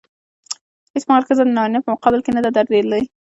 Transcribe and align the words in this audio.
هېڅ 0.93 1.03
مهال 1.09 1.23
ښځه 1.27 1.43
د 1.45 1.49
نارينه 1.57 1.79
په 1.83 1.89
مقابل 1.95 2.21
کې 2.23 2.31
نه 2.35 2.41
ده 2.45 2.49
درېدلې. 2.57 3.01